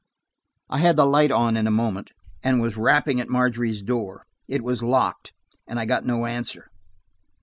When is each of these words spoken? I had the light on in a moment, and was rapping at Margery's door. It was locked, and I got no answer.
I 0.67 0.79
had 0.79 0.95
the 0.95 1.05
light 1.05 1.31
on 1.31 1.55
in 1.55 1.67
a 1.67 1.69
moment, 1.69 2.09
and 2.43 2.59
was 2.59 2.75
rapping 2.75 3.21
at 3.21 3.29
Margery's 3.29 3.83
door. 3.83 4.23
It 4.49 4.63
was 4.63 4.81
locked, 4.81 5.31
and 5.67 5.79
I 5.79 5.85
got 5.85 6.07
no 6.07 6.25
answer. 6.25 6.71